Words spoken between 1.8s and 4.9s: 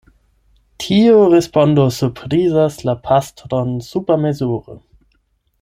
surprizas la pastron supermezure.